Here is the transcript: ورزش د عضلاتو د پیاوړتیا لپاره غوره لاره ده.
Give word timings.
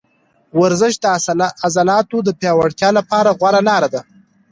ورزش 0.61 0.93
د 0.99 1.05
عضلاتو 1.65 2.17
د 2.23 2.29
پیاوړتیا 2.39 2.89
لپاره 2.97 3.29
غوره 3.39 3.61
لاره 3.69 3.89
ده. 3.93 4.01